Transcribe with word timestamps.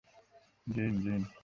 জিন, 0.67 0.93
জিন। 1.03 1.21